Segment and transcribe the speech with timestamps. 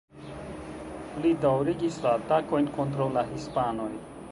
[1.25, 3.91] Li daŭrigis la atakojn kontraŭ la hispanoj.